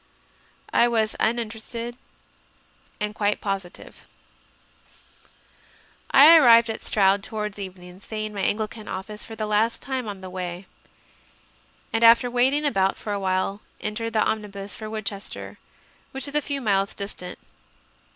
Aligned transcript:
I 0.73 0.87
was 0.87 1.15
uninterested 1.19 1.95
and 2.99 3.13
quite 3.13 3.39
positive. 3.39 4.07
2. 4.89 4.97
I 6.09 6.37
arrived 6.37 6.71
at 6.71 6.81
Stroud 6.83 7.21
towards 7.21 7.59
evening, 7.59 7.99
saying 7.99 8.33
my 8.33 8.41
Anglican 8.41 8.87
Office 8.87 9.23
for 9.23 9.35
the 9.35 9.45
last 9.45 9.79
time 9.83 10.07
on 10.07 10.21
the 10.21 10.29
way, 10.31 10.65
and, 11.93 12.03
after 12.03 12.31
waiting 12.31 12.65
about 12.65 12.97
for 12.97 13.13
a 13.13 13.19
while, 13.19 13.61
entered 13.79 14.13
the 14.13 14.23
omnibus 14.25 14.73
for 14.73 14.89
Woodchester, 14.89 15.59
which 16.13 16.27
is 16.27 16.33
a 16.33 16.41
few 16.41 16.61
miles 16.61 16.95
distant. 16.95 17.37